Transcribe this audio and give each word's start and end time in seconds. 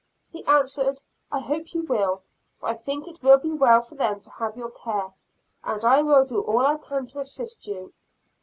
He 0.31 0.43
answered, 0.45 1.03
"I 1.31 1.41
hope 1.41 1.75
you 1.75 1.83
will, 1.83 2.23
for 2.59 2.69
I 2.69 2.73
think 2.73 3.07
it 3.07 3.21
will 3.21 3.37
be 3.37 3.51
well 3.51 3.83
for 3.83 3.93
them 3.93 4.19
to 4.21 4.31
have 4.31 4.57
your 4.57 4.71
care, 4.71 5.11
and 5.63 5.85
I 5.85 6.01
will 6.01 6.25
do 6.25 6.41
all 6.41 6.65
I 6.65 6.77
can 6.79 7.05
to 7.05 7.19
assist 7.19 7.67
you." 7.67 7.93